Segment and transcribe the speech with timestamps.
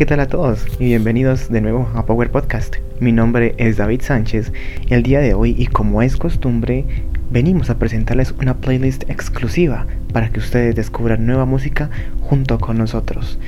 [0.00, 0.66] ¿qué tal a todos?
[0.78, 2.76] Y bienvenidos de nuevo a Power Podcast.
[3.00, 4.50] Mi nombre es David Sánchez.
[4.88, 6.86] El día de hoy, y como es costumbre,
[7.30, 11.90] venimos a presentarles una playlist exclusiva para que ustedes descubran nueva música
[12.22, 13.38] junto con nosotros.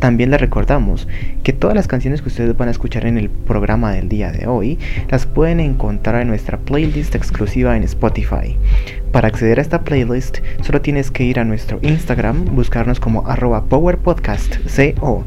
[0.00, 1.08] También les recordamos
[1.44, 4.46] que todas las canciones que ustedes van a escuchar en el programa del día de
[4.46, 8.58] hoy las pueden encontrar en nuestra playlist exclusiva en Spotify.
[9.12, 13.64] Para acceder a esta playlist solo tienes que ir a nuestro Instagram, buscarnos como arroba
[13.64, 15.24] powerpodcastco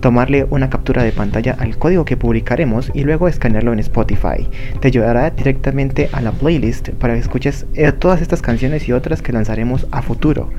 [0.00, 4.48] tomarle una captura de pantalla al código que publicaremos y luego escanearlo en Spotify.
[4.80, 9.22] Te ayudará directamente a la playlist para que escuches eh, todas estas canciones y otras
[9.22, 10.50] que lanzaremos a futuro,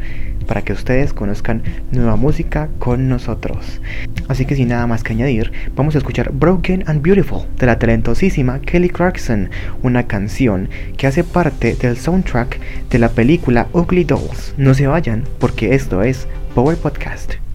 [0.47, 3.81] para que ustedes conozcan nueva música con nosotros.
[4.27, 7.79] Así que sin nada más que añadir, vamos a escuchar Broken and Beautiful de la
[7.79, 9.49] talentosísima Kelly Clarkson,
[9.83, 14.53] una canción que hace parte del soundtrack de la película Ugly Dolls.
[14.57, 17.48] No se vayan porque esto es Power Podcast.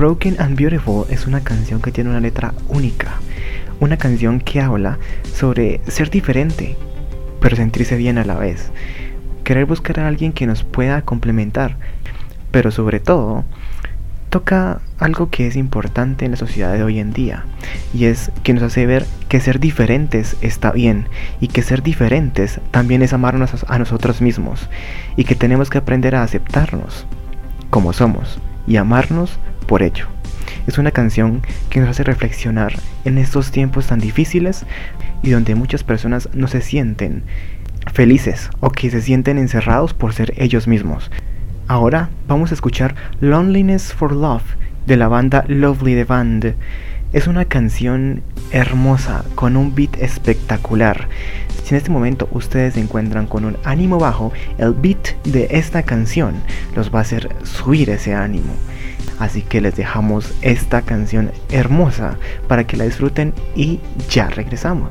[0.00, 3.20] Broken and Beautiful es una canción que tiene una letra única,
[3.80, 4.98] Una canción que habla
[5.30, 6.78] sobre ser diferente,
[7.38, 8.70] pero sentirse bien a la vez.
[9.44, 11.76] Querer buscar a alguien que nos pueda complementar,
[12.50, 13.44] pero sobre todo
[14.30, 17.44] toca algo que es importante en la sociedad de hoy en día
[17.92, 21.08] y es que nos hace ver que ser diferentes está bien
[21.42, 24.70] y que ser diferentes también es amarnos a nosotros mismos
[25.16, 27.06] y que tenemos que aprender a aceptarnos
[27.68, 29.38] como somos y amarnos
[29.70, 30.06] por ello.
[30.66, 32.72] Es una canción que nos hace reflexionar
[33.04, 34.66] en estos tiempos tan difíciles
[35.22, 37.22] y donde muchas personas no se sienten
[37.92, 41.12] felices o que se sienten encerrados por ser ellos mismos.
[41.68, 44.42] Ahora vamos a escuchar Loneliness for Love
[44.88, 46.56] de la banda Lovely the Band.
[47.12, 51.06] Es una canción hermosa con un beat espectacular.
[51.62, 55.84] Si en este momento ustedes se encuentran con un ánimo bajo, el beat de esta
[55.84, 56.34] canción
[56.74, 58.52] los va a hacer subir ese ánimo.
[59.18, 62.16] Así que les dejamos esta canción hermosa
[62.48, 64.90] para que la disfruten y ya regresamos.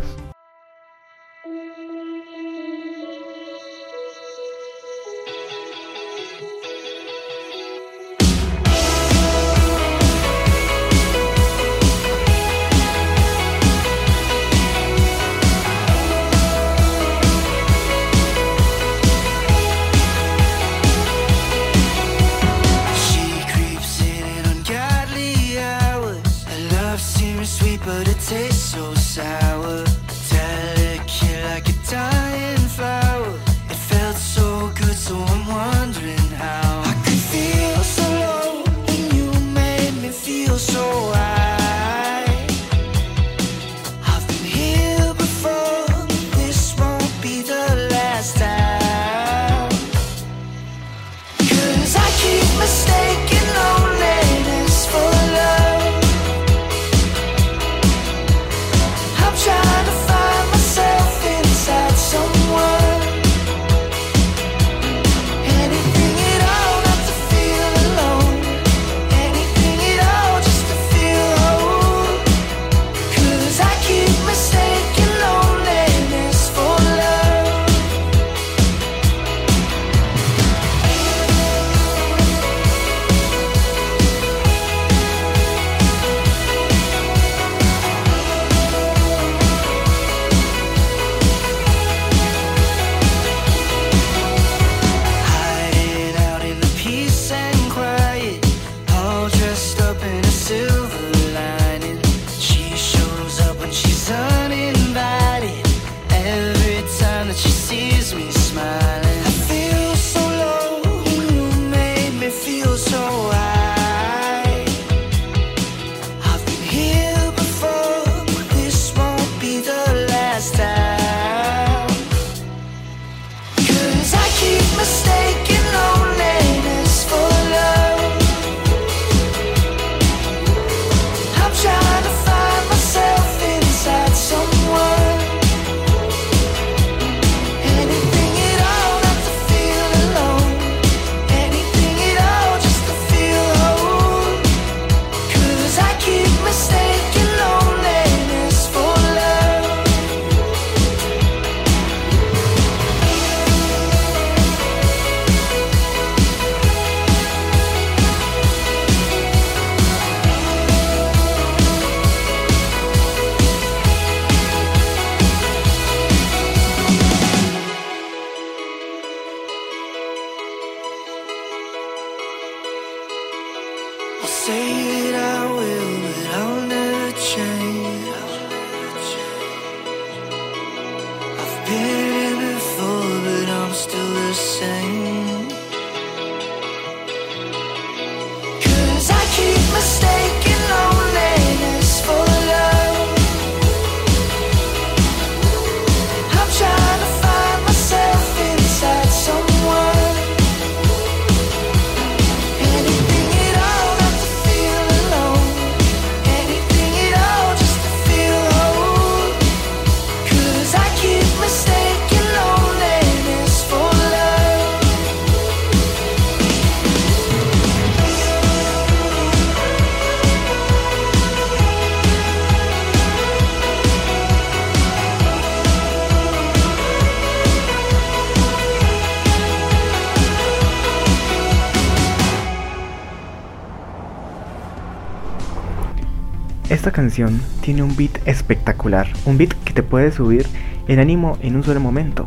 [236.80, 240.48] Esta canción tiene un beat espectacular, un beat que te puede subir
[240.88, 242.24] el ánimo en un solo momento.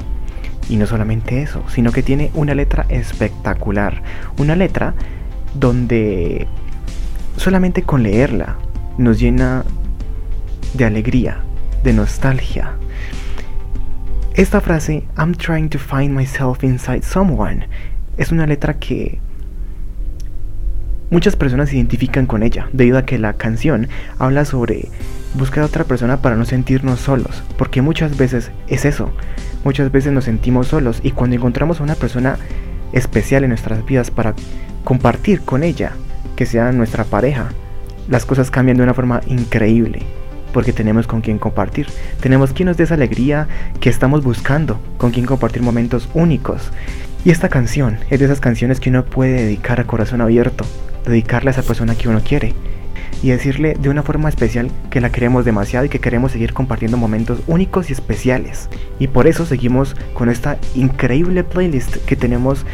[0.68, 4.02] Y no solamente eso, sino que tiene una letra espectacular,
[4.37, 4.92] una letra
[5.54, 6.47] donde
[7.38, 8.59] solamente con leerla
[8.99, 9.64] nos llena
[10.75, 11.40] de alegría,
[11.82, 12.73] de nostalgia.
[14.35, 17.68] Esta frase, I'm trying to find myself inside someone,
[18.18, 19.18] es una letra que
[21.12, 23.88] muchas personas se identifican con ella, debido a que la canción
[24.19, 24.88] habla sobre
[25.35, 29.12] buscar a otra persona para no sentirnos solos, porque muchas veces es eso,
[29.62, 32.38] muchas veces nos sentimos solos y cuando encontramos a una persona
[32.95, 34.35] especial en nuestras vidas para
[34.85, 35.92] compartir con ella,
[36.35, 37.50] que sea nuestra pareja,
[38.09, 40.00] las cosas cambian de una forma increíble
[40.54, 41.87] porque tenemos con quien compartir.
[42.21, 43.49] Tenemos quien nos dé esa alegría
[43.81, 46.71] que estamos buscando, con quien compartir momentos únicos.
[47.25, 50.66] Y esta canción es de esas canciones que uno puede dedicar a corazón abierto,
[51.04, 52.54] dedicarle a esa persona que uno quiere
[53.23, 56.97] y decirle de una forma especial que la queremos demasiado y que queremos seguir compartiendo
[56.97, 58.68] momentos únicos y especiales.
[58.99, 62.66] Y por eso seguimos con esta increíble playlist que tenemos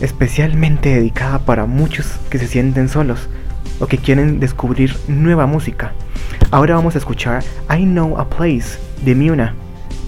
[0.00, 3.28] especialmente dedicada para muchos que se sienten solos
[3.78, 5.92] o que quieren descubrir nueva música.
[6.50, 9.54] Ahora vamos a escuchar I Know a Place de Muna,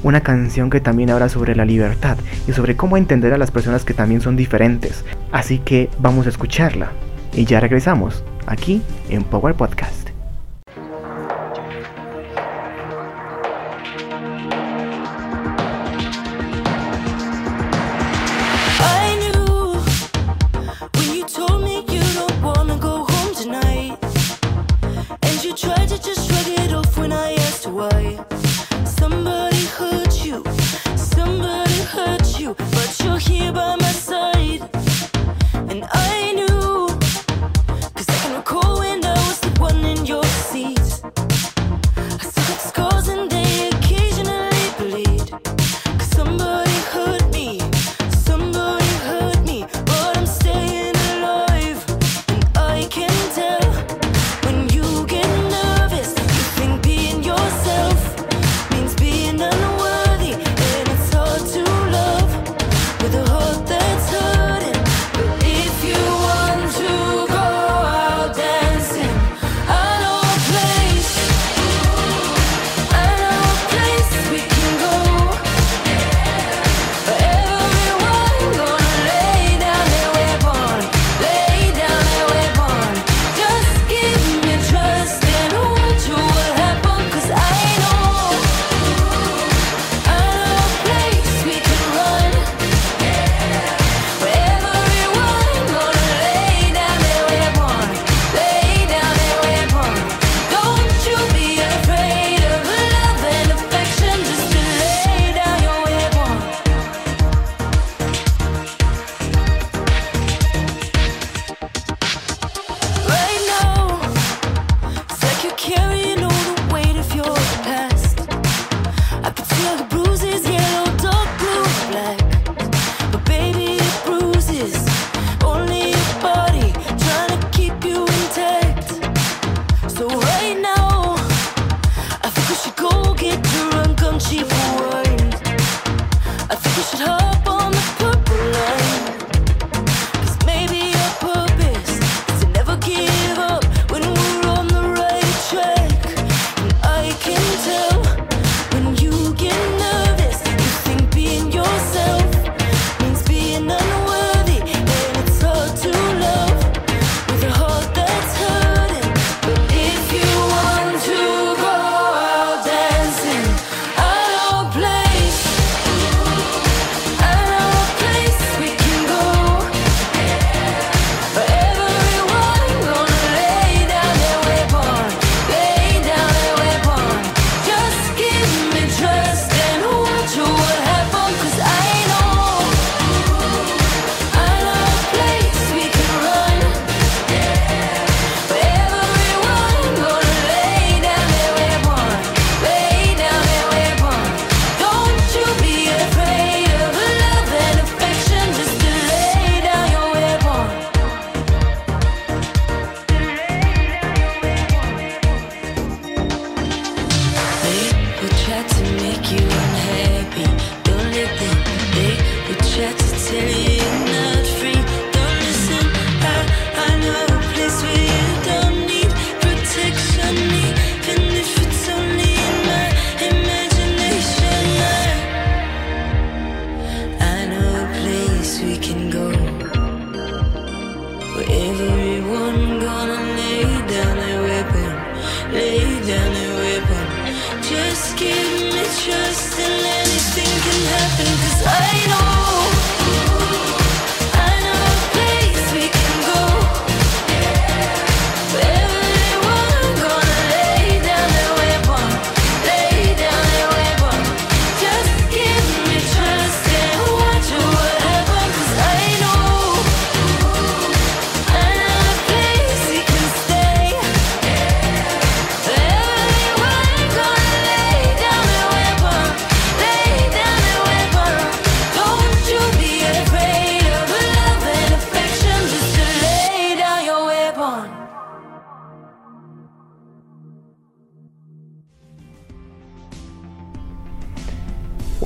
[0.02, 2.16] una canción que también habla sobre la libertad
[2.48, 5.04] y sobre cómo entender a las personas que también son diferentes.
[5.30, 6.92] Así que vamos a escucharla
[7.34, 10.11] y ya regresamos aquí en Power Podcast.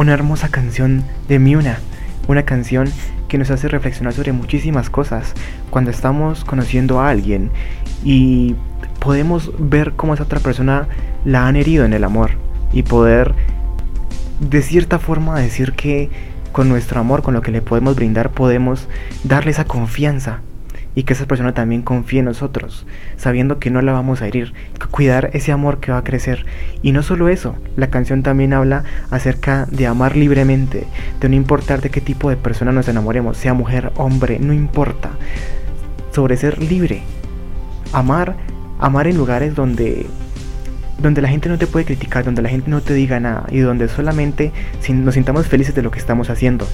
[0.06, 1.80] Una hermosa canción de Miuna,
[2.28, 2.88] una canción
[3.26, 5.34] que nos hace reflexionar sobre muchísimas cosas.
[5.68, 7.50] Cuando estamos conociendo a alguien
[8.04, 8.54] y
[9.00, 10.86] podemos ver cómo esa otra persona
[11.24, 12.30] la han herido en el amor
[12.72, 13.34] y poder
[14.38, 16.08] de cierta forma decir que
[16.52, 18.86] con nuestro amor, con lo que le podemos brindar, podemos
[19.24, 20.38] darle esa confianza
[20.96, 22.86] y que esa persona también confíe en nosotros,
[23.16, 24.54] sabiendo que no la vamos a herir,
[24.90, 26.46] cuidar ese amor que va a crecer.
[26.82, 30.86] Y no solo eso, la canción también habla acerca de amar libremente,
[31.20, 35.10] de no importar de qué tipo de persona nos enamoremos, sea mujer, hombre, no importa,
[36.12, 37.02] sobre ser libre,
[37.92, 38.34] amar,
[38.80, 40.06] amar en lugares donde
[40.98, 43.58] donde la gente no te puede criticar, donde la gente no te diga nada y
[43.58, 44.50] donde solamente
[44.88, 46.66] nos sintamos felices de lo que estamos haciendo.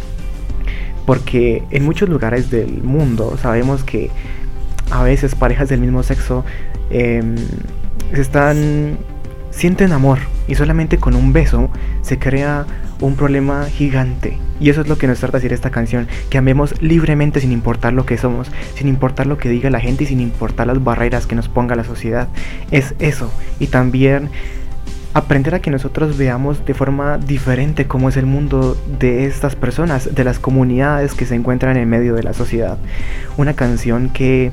[1.06, 4.10] Porque en muchos lugares del mundo sabemos que
[4.90, 6.44] a veces parejas del mismo sexo
[6.90, 7.36] em,
[8.12, 8.98] están
[9.50, 12.66] sienten amor y solamente con un beso se crea
[13.00, 14.38] un problema gigante.
[14.60, 17.52] Y eso es lo que nos trata de decir esta canción, que amemos libremente sin
[17.52, 20.82] importar lo que somos, sin importar lo que diga la gente y sin importar las
[20.82, 22.28] barreras que nos ponga la sociedad.
[22.70, 23.32] Es eso.
[23.58, 24.30] Y también
[25.14, 30.14] aprender a que nosotros veamos de forma diferente cómo es el mundo de estas personas,
[30.14, 32.78] de las comunidades que se encuentran en medio de la sociedad.
[33.36, 34.52] Una canción que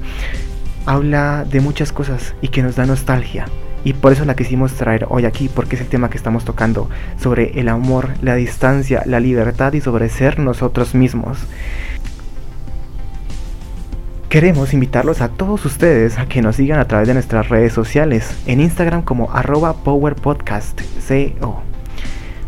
[0.86, 3.46] habla de muchas cosas y que nos da nostalgia.
[3.86, 6.90] Y por eso la quisimos traer hoy aquí, porque es el tema que estamos tocando
[7.18, 11.38] sobre el amor, la distancia, la libertad y sobre ser nosotros mismos.
[14.30, 18.40] Queremos invitarlos a todos ustedes a que nos sigan a través de nuestras redes sociales,
[18.46, 21.64] en Instagram como arroba powerpodcastco.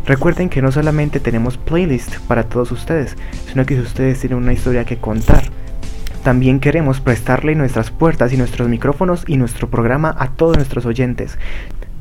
[0.06, 3.16] Recuerden que no solamente tenemos playlist para todos ustedes,
[3.48, 5.42] sino que si ustedes tienen una historia que contar,
[6.22, 11.36] también queremos prestarle nuestras puertas y nuestros micrófonos y nuestro programa a todos nuestros oyentes.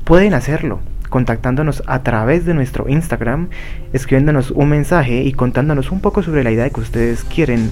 [0.04, 3.50] Pueden hacerlo contactándonos a través de nuestro Instagram,
[3.94, 7.72] escribiéndonos un mensaje y contándonos un poco sobre la idea que ustedes quieren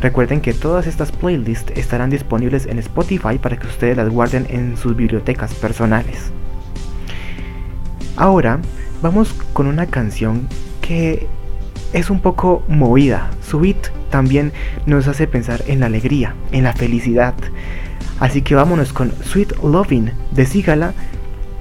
[0.00, 4.76] Recuerden que todas estas playlists estarán disponibles en Spotify para que ustedes las guarden en
[4.76, 6.32] sus bibliotecas personales.
[8.16, 8.60] Ahora
[9.02, 10.48] vamos con una canción
[10.80, 11.26] que
[11.92, 13.30] es un poco movida.
[13.46, 14.52] Su beat también
[14.86, 17.34] nos hace pensar en la alegría, en la felicidad.
[18.20, 20.94] Así que vámonos con Sweet Loving de Sigala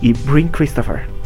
[0.01, 1.18] y Bring Christopher.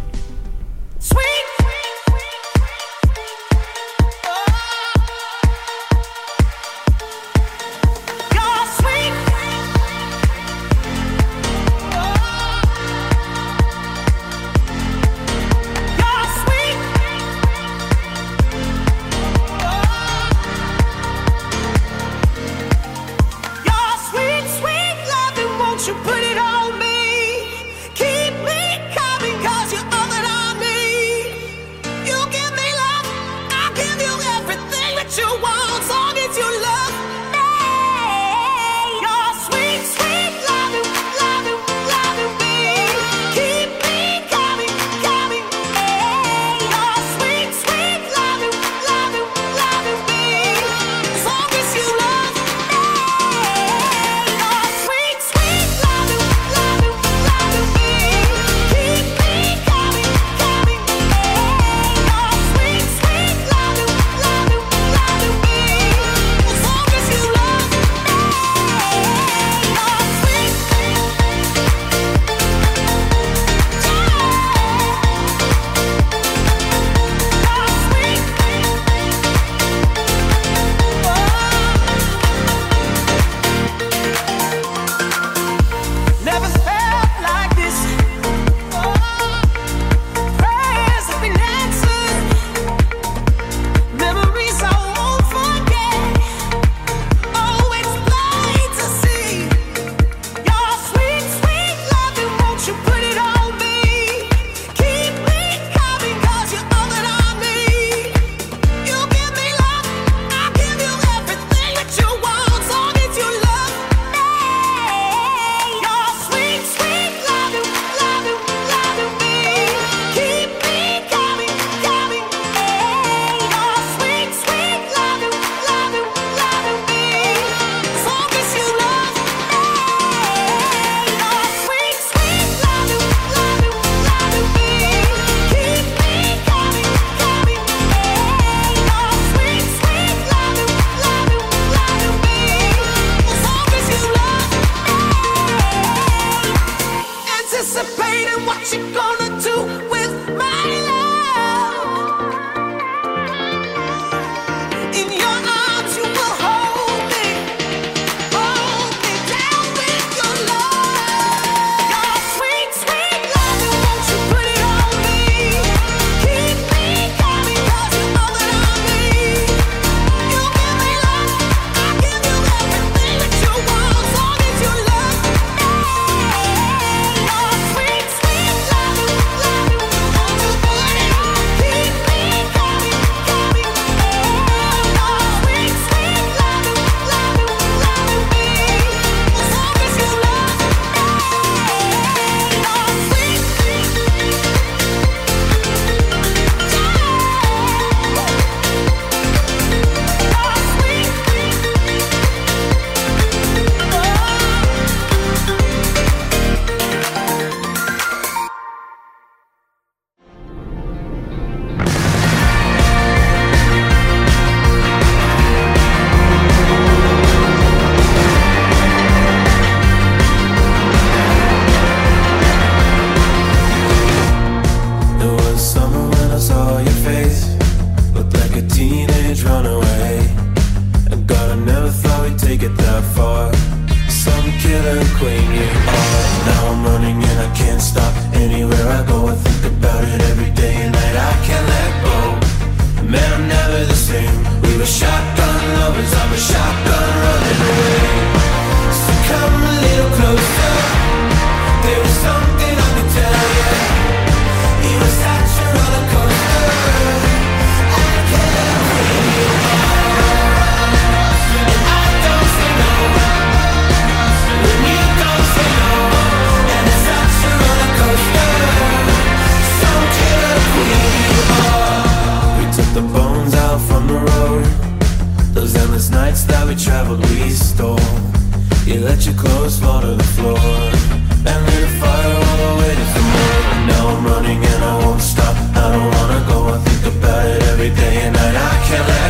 [278.93, 280.55] You let your clothes fall to the floor.
[280.55, 285.05] And lit a fire while I waited for more And now I'm running and I
[285.05, 285.55] won't stop.
[285.75, 288.55] I don't wanna go, I think about it every day and night.
[288.55, 289.22] I can't let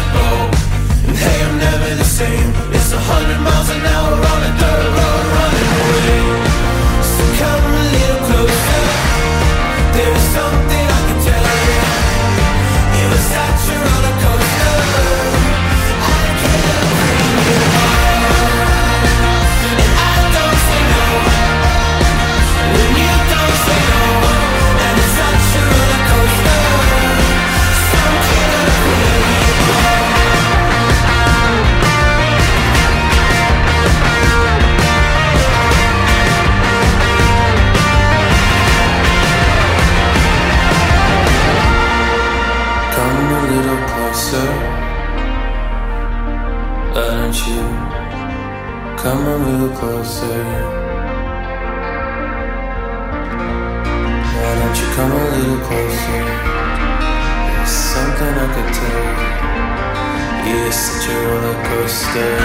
[61.93, 62.42] Stay.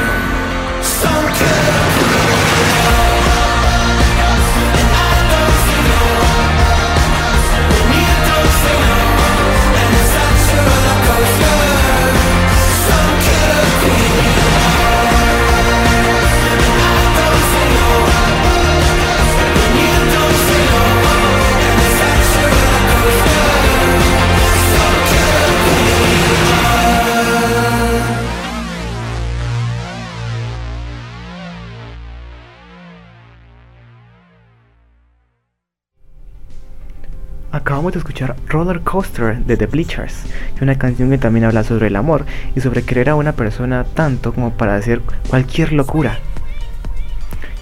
[37.78, 40.24] acabamos de escuchar Roller Coaster de The Bleachers,
[40.60, 44.34] una canción que también habla sobre el amor y sobre querer a una persona tanto
[44.34, 46.18] como para hacer cualquier locura.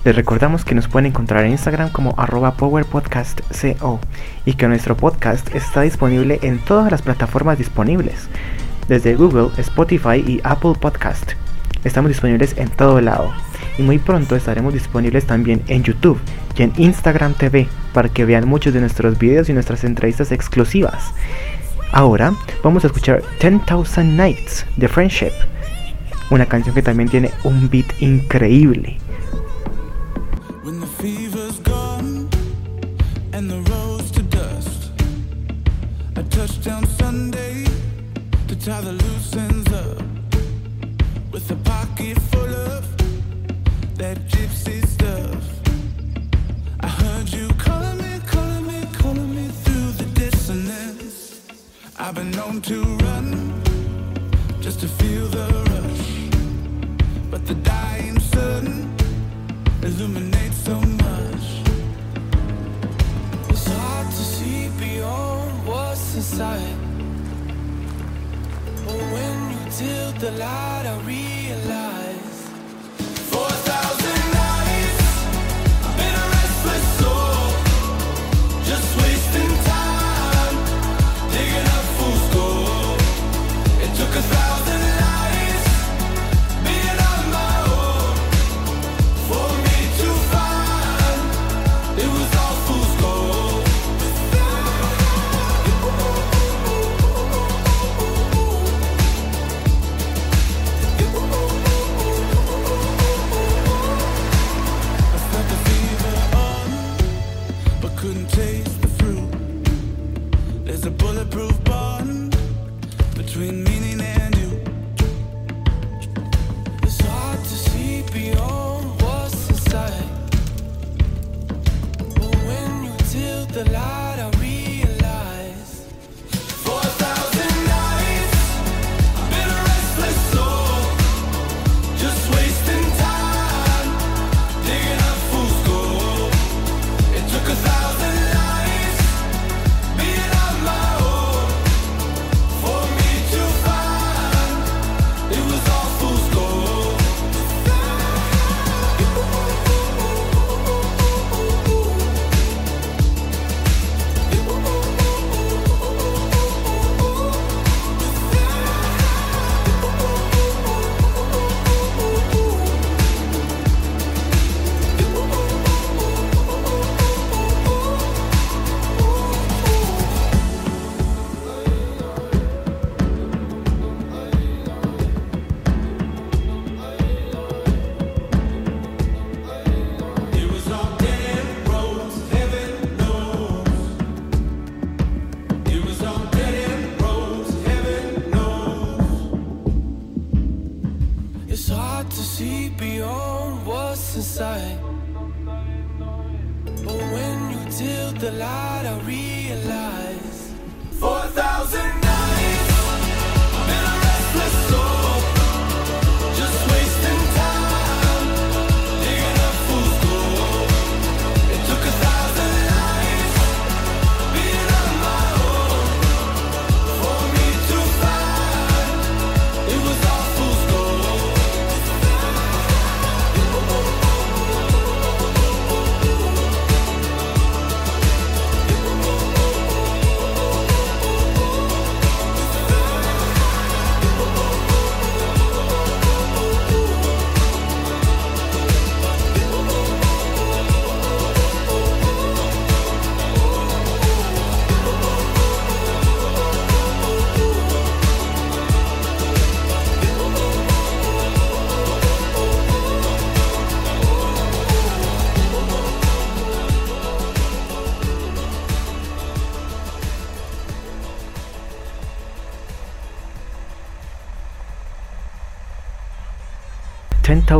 [0.07, 4.01] Les recordamos que nos pueden encontrar en Instagram como arroba powerpodcastco
[4.47, 8.29] y que nuestro podcast está disponible en todas las plataformas disponibles,
[8.89, 11.33] desde Google, Spotify y Apple Podcast.
[11.85, 13.35] Estamos disponibles en todo lado
[13.79, 16.19] y muy pronto estaremos disponibles también en YouTube
[16.57, 21.13] y en Instagram TV para que vean muchos de nuestros videos y nuestras entrevistas exclusivas.
[21.93, 25.33] Ahora vamos a escuchar 10,000 Nights de Friendship,
[26.31, 28.99] una canción que también tiene un beat increíble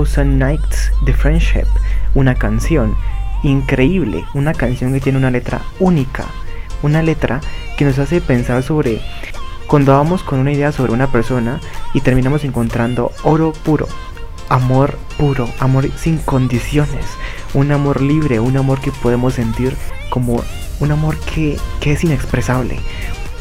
[0.05, 1.67] Nights de Friendship,
[2.15, 2.95] una canción
[3.43, 6.27] increíble, una canción que tiene una letra única,
[6.83, 7.41] una letra
[7.79, 9.01] que nos hace pensar sobre
[9.67, 11.61] cuando vamos con una idea sobre una persona
[11.95, 13.89] y terminamos encontrando oro puro,
[14.51, 17.07] amor puro, amor sin condiciones,
[17.55, 19.75] un amor libre, un amor que podemos sentir
[20.11, 20.43] como
[20.79, 22.79] un amor que, que es inexpresable,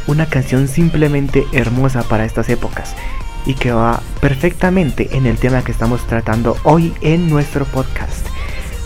[0.08, 2.96] una canción simplemente hermosa para estas épocas
[3.46, 8.26] y que va perfectamente en el tema que estamos tratando hoy en nuestro podcast.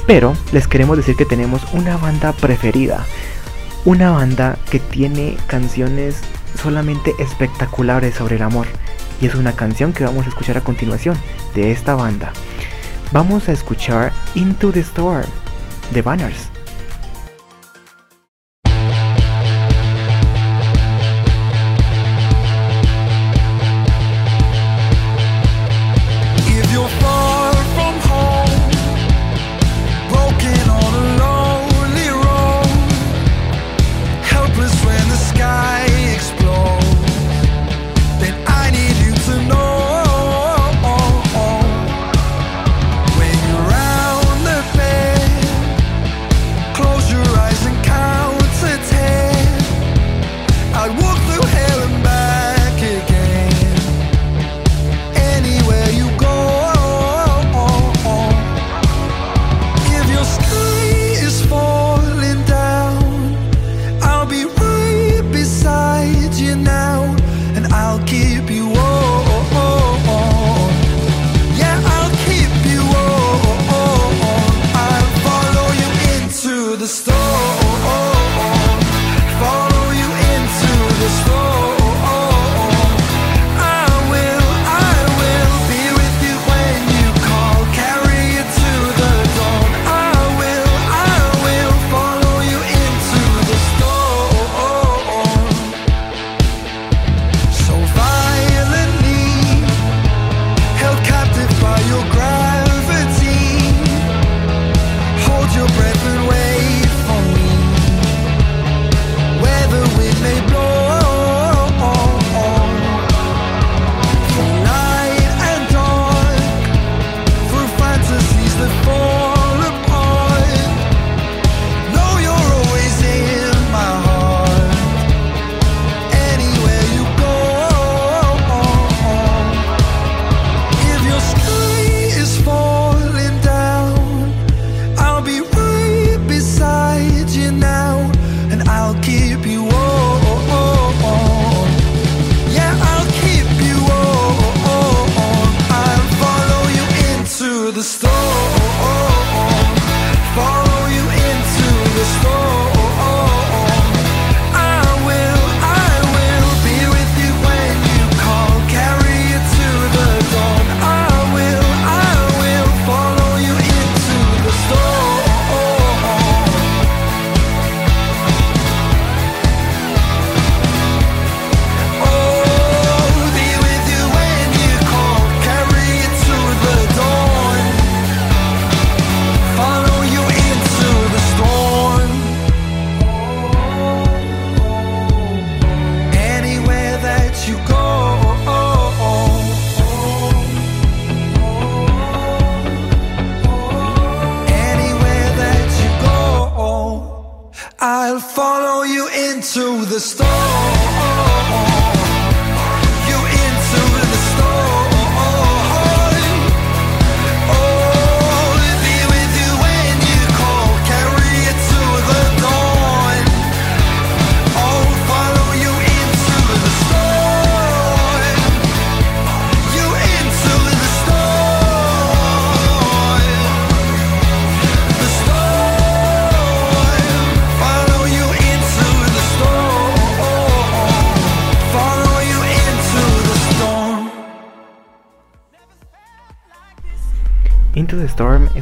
[0.05, 3.05] Pero les queremos decir que tenemos una banda preferida,
[3.85, 6.21] una banda que tiene canciones
[6.61, 8.67] solamente espectaculares sobre el amor.
[9.21, 11.17] Y es una canción que vamos a escuchar a continuación
[11.53, 12.31] de esta banda.
[13.11, 15.25] Vamos a escuchar Into the Storm
[15.93, 16.58] de Banners.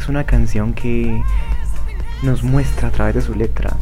[0.10, 1.22] Una canción que
[2.24, 3.76] nos muestra a través de su letra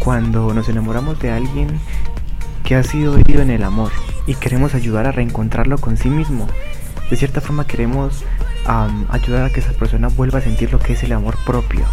[0.00, 1.80] cuando nos enamoramos de alguien
[2.64, 3.92] que ha sido herido en el amor
[4.26, 6.46] y queremos ayudar a reencontrarlo con sí mismo.
[7.10, 8.24] De cierta forma queremos
[8.66, 11.84] ayudar a que esa persona vuelva a sentir lo que es el amor propio,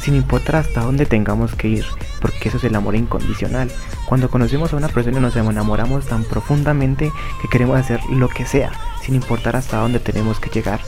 [0.00, 1.84] sin importar hasta dónde tengamos que ir,
[2.20, 3.70] porque eso es el amor incondicional.
[4.06, 8.72] Cuando conocemos a una persona nos enamoramos tan profundamente que queremos hacer lo que sea,
[9.02, 10.80] sin importar hasta dónde tenemos que llegar.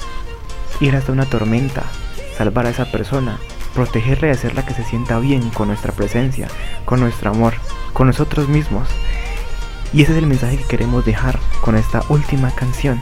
[0.81, 1.85] Ir hasta una tormenta,
[2.37, 3.39] salvar a esa persona,
[3.75, 6.49] protegerla y hacerla que se sienta bien con nuestra presencia,
[6.85, 7.55] con nuestro amor,
[7.93, 8.89] con nosotros mismos.
[9.93, 13.01] Y ese es el mensaje que queremos dejar con esta última canción.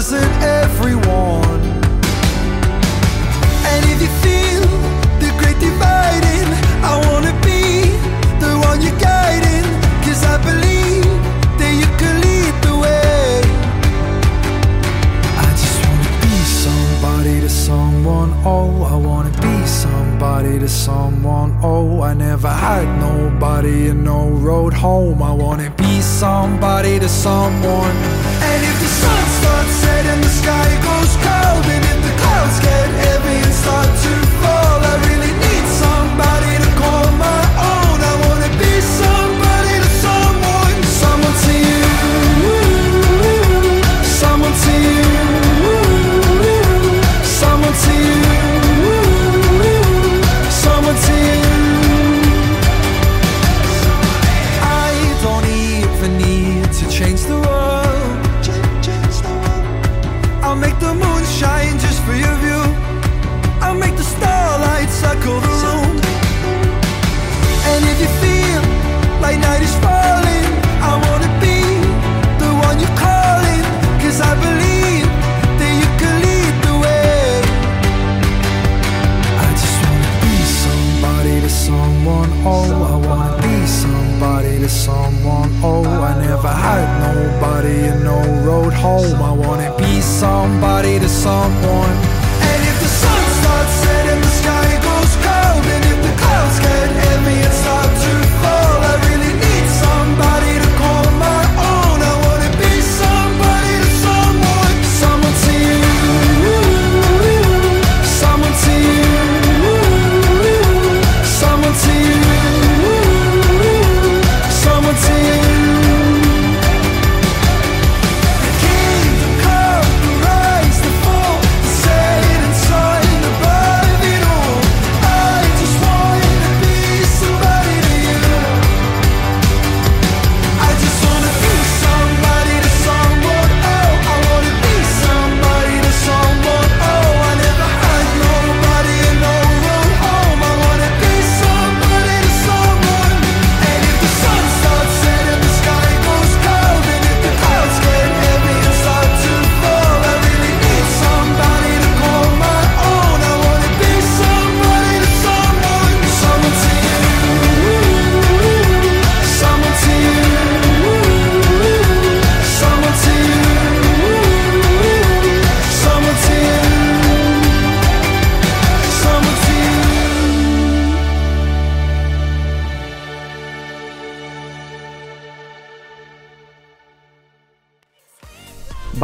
[0.00, 1.60] Doesn't everyone?
[3.70, 4.64] And if you feel
[5.20, 6.48] the great dividing,
[6.90, 7.82] I wanna be
[8.40, 9.66] the one you're guiding.
[10.02, 11.04] Cause I believe
[11.58, 13.42] that you can lead the way.
[15.44, 18.30] I just wanna be somebody to someone.
[18.46, 21.58] Oh, I wanna be somebody to someone.
[21.62, 25.22] Oh, I never had nobody and no road home.
[25.22, 27.94] I wanna be somebody to someone.
[28.48, 29.19] And if the sun
[29.70, 31.64] starts setting, the sky goes cold.
[31.66, 32.79] And if the clouds get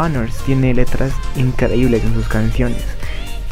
[0.07, 2.85] Tiene letras increíbles en sus canciones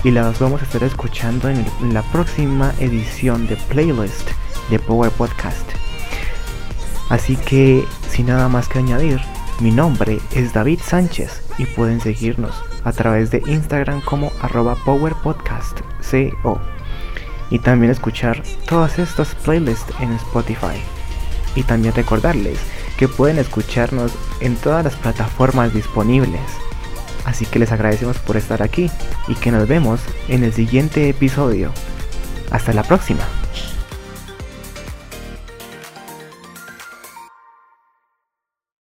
[0.05, 4.31] y las vamos a estar escuchando en la próxima edición de playlist
[4.71, 5.69] de Power Podcast.
[7.11, 9.21] Así que, sin nada más que añadir,
[9.59, 16.61] mi nombre es David Sánchez y pueden seguirnos a través de Instagram como arroba powerpodcastco
[17.51, 20.81] y también escuchar todas estas playlists en Spotify.
[21.57, 22.61] Y también recordarles
[22.97, 26.41] que pueden escucharnos en todas las plataformas disponibles.
[27.25, 28.91] Así que les agradecemos por estar aquí
[29.29, 31.73] y que nos vemos en el siguiente episodio.
[32.51, 33.25] Hasta la próxima.